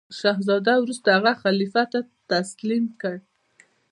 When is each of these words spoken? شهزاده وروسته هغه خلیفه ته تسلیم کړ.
شهزاده 0.19 0.73
وروسته 0.83 1.07
هغه 1.17 1.33
خلیفه 1.43 1.83
ته 1.91 1.99
تسلیم 2.31 2.85
کړ. 3.01 3.15